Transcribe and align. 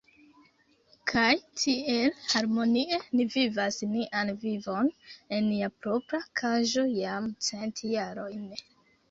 Kaj 1.09 1.33
tiel 1.63 2.15
harmonie 2.31 2.97
ni 3.19 3.27
vivas 3.35 3.77
nian 3.91 4.33
vivon 4.47 4.89
en 5.37 5.47
nia 5.51 5.71
propra 5.85 6.23
kaĝo 6.43 6.89
jam 7.03 7.31
cent 7.51 7.85
jarojn. 7.93 8.51